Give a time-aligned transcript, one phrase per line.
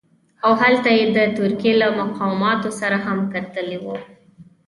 [0.45, 3.95] او هلته یې د ترکیې له مقاماتو سره هم کتلي وو.